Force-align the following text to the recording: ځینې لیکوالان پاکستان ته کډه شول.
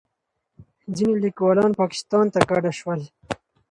ځینې 0.95 1.15
لیکوالان 1.23 1.71
پاکستان 1.81 2.25
ته 2.33 2.39
کډه 2.49 2.71
شول. 2.79 3.01